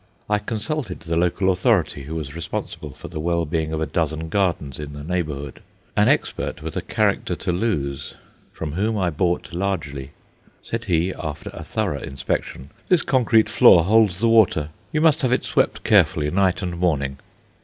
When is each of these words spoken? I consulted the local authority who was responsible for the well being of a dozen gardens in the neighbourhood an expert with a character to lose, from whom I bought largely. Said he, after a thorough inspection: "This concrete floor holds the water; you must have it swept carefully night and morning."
I 0.27 0.39
consulted 0.39 1.01
the 1.01 1.15
local 1.15 1.51
authority 1.51 2.05
who 2.05 2.15
was 2.15 2.35
responsible 2.35 2.89
for 2.91 3.07
the 3.07 3.19
well 3.19 3.45
being 3.45 3.71
of 3.71 3.79
a 3.79 3.85
dozen 3.85 4.29
gardens 4.29 4.79
in 4.79 4.93
the 4.93 5.03
neighbourhood 5.03 5.61
an 5.95 6.07
expert 6.07 6.63
with 6.63 6.75
a 6.75 6.81
character 6.81 7.35
to 7.35 7.51
lose, 7.51 8.15
from 8.51 8.71
whom 8.71 8.97
I 8.97 9.11
bought 9.11 9.53
largely. 9.53 10.09
Said 10.63 10.85
he, 10.85 11.13
after 11.13 11.51
a 11.53 11.63
thorough 11.63 12.01
inspection: 12.01 12.71
"This 12.89 13.03
concrete 13.03 13.47
floor 13.47 13.83
holds 13.83 14.17
the 14.17 14.27
water; 14.27 14.69
you 14.91 15.01
must 15.01 15.21
have 15.21 15.31
it 15.31 15.43
swept 15.43 15.83
carefully 15.83 16.31
night 16.31 16.63
and 16.63 16.77
morning." 16.79 17.19